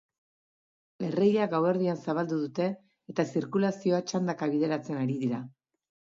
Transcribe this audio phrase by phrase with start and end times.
[1.09, 2.71] Erreia gauerdian zabaldu dute,
[3.15, 5.45] eta zirkulazioa txandaka bideratzen ari dira.